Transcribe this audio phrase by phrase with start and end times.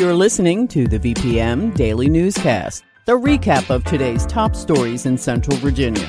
[0.00, 5.58] You're listening to the VPM Daily Newscast, the recap of today's top stories in Central
[5.58, 6.08] Virginia.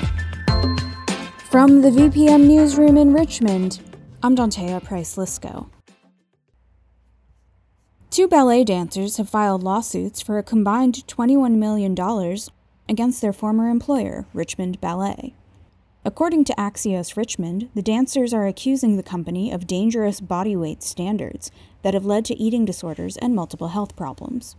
[1.50, 3.80] From the VPM Newsroom in Richmond,
[4.22, 5.68] I'm Dawnthea Price Lisco.
[8.08, 11.94] Two ballet dancers have filed lawsuits for a combined $21 million
[12.88, 15.34] against their former employer, Richmond Ballet.
[16.04, 21.52] According to Axios Richmond, the dancers are accusing the company of dangerous body weight standards
[21.82, 24.56] that have led to eating disorders and multiple health problems.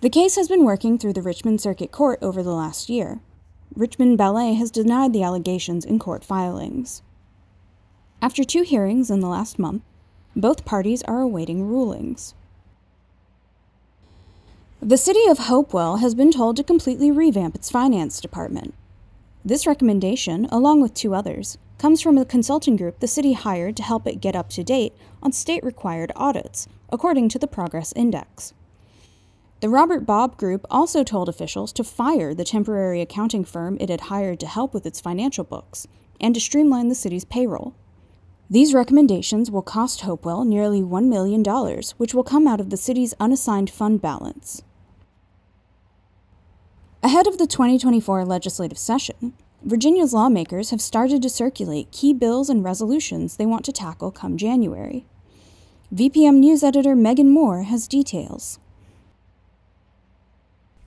[0.00, 3.20] The case has been working through the Richmond Circuit Court over the last year.
[3.76, 7.02] Richmond Ballet has denied the allegations in court filings.
[8.20, 9.82] After two hearings in the last month,
[10.34, 12.34] both parties are awaiting rulings.
[14.80, 18.74] The city of Hopewell has been told to completely revamp its finance department.
[19.44, 23.82] This recommendation, along with two others, comes from a consulting group the city hired to
[23.82, 28.54] help it get up to date on state required audits, according to the Progress Index.
[29.58, 34.02] The Robert Bobb Group also told officials to fire the temporary accounting firm it had
[34.02, 35.88] hired to help with its financial books
[36.20, 37.74] and to streamline the city's payroll.
[38.48, 41.42] These recommendations will cost Hopewell nearly $1 million,
[41.96, 44.62] which will come out of the city's unassigned fund balance.
[47.04, 49.32] Ahead of the 2024 legislative session,
[49.64, 54.36] Virginia's lawmakers have started to circulate key bills and resolutions they want to tackle come
[54.36, 55.04] January.
[55.92, 58.60] VPM News editor Megan Moore has details.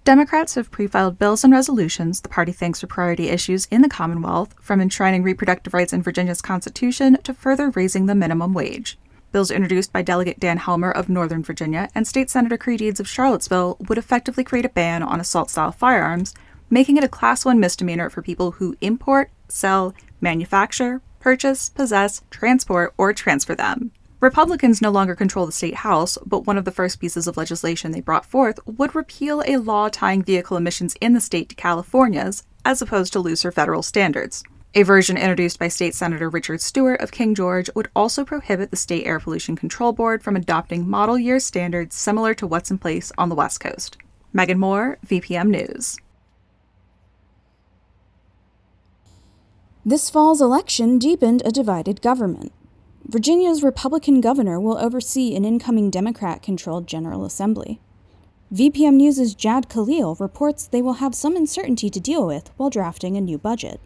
[0.05, 3.89] Democrats have pre filed bills and resolutions the party thinks are priority issues in the
[3.89, 8.97] Commonwealth, from enshrining reproductive rights in Virginia's Constitution to further raising the minimum wage.
[9.35, 13.07] Bills introduced by Delegate Dan Helmer of Northern Virginia and State Senator Creigh Deeds of
[13.09, 16.33] Charlottesville would effectively create a ban on assault style firearms,
[16.69, 22.93] making it a Class 1 misdemeanor for people who import, sell, manufacture, purchase, possess, transport,
[22.97, 23.91] or transfer them.
[24.21, 27.91] Republicans no longer control the state house, but one of the first pieces of legislation
[27.91, 32.43] they brought forth would repeal a law tying vehicle emissions in the state to California's,
[32.63, 34.45] as opposed to looser federal standards.
[34.77, 38.75] A version introduced by State Senator Richard Stewart of King George would also prohibit the
[38.75, 43.09] State Air Pollution Control Board from adopting model year standards similar to what's in place
[43.17, 43.95] on the West Coast.
[44.33, 45.97] Megan Moore, VPM News.
[49.85, 52.51] This fall's election deepened a divided government.
[53.07, 57.79] Virginia's Republican governor will oversee an incoming Democrat controlled General Assembly.
[58.53, 63.15] VPM News' Jad Khalil reports they will have some uncertainty to deal with while drafting
[63.15, 63.79] a new budget.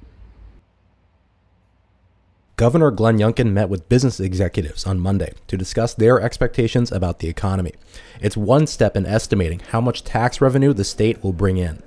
[2.59, 7.29] Governor Glenn Youngkin met with business executives on Monday to discuss their expectations about the
[7.29, 7.71] economy.
[8.19, 11.81] It's one step in estimating how much tax revenue the state will bring in.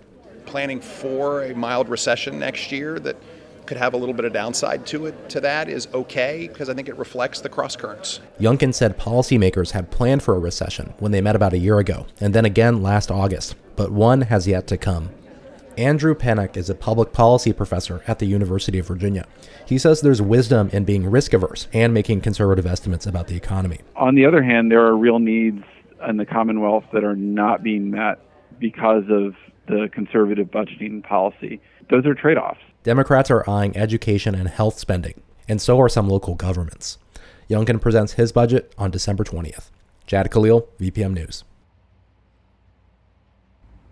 [0.46, 3.16] Planning for a mild recession next year that
[3.66, 6.74] could have a little bit of downside to it to that is okay because I
[6.74, 8.20] think it reflects the cross currents.
[8.40, 12.06] Youngkin said policymakers had planned for a recession when they met about a year ago,
[12.18, 15.10] and then again last August, but one has yet to come.
[15.78, 19.26] Andrew Pennock is a public policy professor at the University of Virginia.
[19.66, 23.80] He says there's wisdom in being risk averse and making conservative estimates about the economy.
[23.96, 25.64] On the other hand, there are real needs
[26.06, 28.18] in the Commonwealth that are not being met
[28.58, 29.34] because of
[29.66, 31.60] the conservative budgeting policy.
[31.90, 32.60] Those are trade offs.
[32.82, 36.98] Democrats are eyeing education and health spending, and so are some local governments.
[37.48, 39.70] Youngkin presents his budget on December 20th.
[40.06, 41.44] Jad Khalil, VPM News.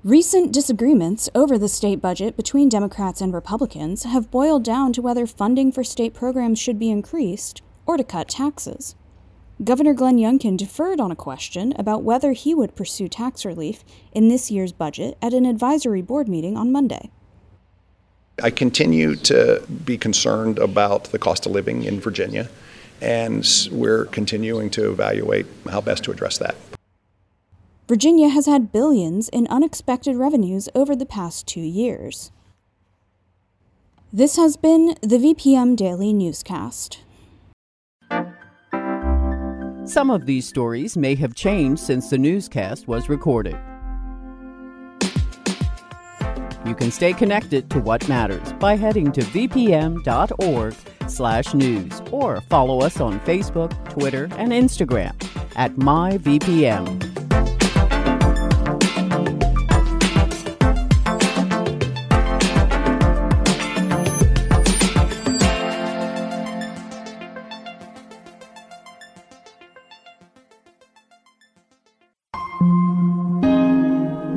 [0.04, 5.26] Recent disagreements over the state budget between Democrats and Republicans have boiled down to whether
[5.26, 8.94] funding for state programs should be increased or to cut taxes.
[9.62, 14.28] Governor Glenn Youngkin deferred on a question about whether he would pursue tax relief in
[14.28, 17.10] this year's budget at an advisory board meeting on Monday.
[18.42, 22.48] I continue to be concerned about the cost of living in Virginia,
[23.02, 26.56] and we're continuing to evaluate how best to address that.
[27.90, 32.30] Virginia has had billions in unexpected revenues over the past two years.
[34.12, 37.00] This has been the VPM Daily Newscast.
[39.84, 43.58] Some of these stories may have changed since the newscast was recorded.
[46.64, 53.18] You can stay connected to what matters by heading to vpm.org/news or follow us on
[53.22, 55.12] Facebook, Twitter, and Instagram
[55.56, 57.09] at myvpm.